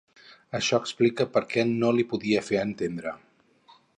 [0.59, 3.17] Això explica per què no li podia fer entendre.